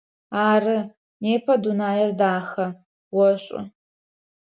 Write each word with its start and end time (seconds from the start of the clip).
Ары, 0.51 0.77
непэ 1.21 1.53
дунаир 1.63 2.09
дахэ, 2.19 2.67
ошӏу. 3.25 3.61